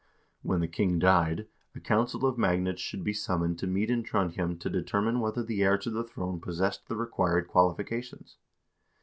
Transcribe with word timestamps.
When 0.41 0.61
the 0.61 0.67
king 0.67 0.97
died, 0.97 1.45
a 1.75 1.79
council 1.79 2.25
of 2.25 2.35
mag 2.35 2.59
nates 2.61 2.79
should 2.79 3.03
be 3.03 3.13
summoned 3.13 3.59
to 3.59 3.67
meet 3.67 3.91
in 3.91 4.01
Trondhjem 4.01 4.57
to 4.61 4.67
determine 4.67 5.19
whether 5.19 5.43
the 5.43 5.61
heir 5.63 5.77
to 5.77 5.91
the 5.91 6.03
throne 6.03 6.41
possessed 6.41 6.87
the 6.87 6.95
required 6.95 7.47
qualifications. 7.47 8.37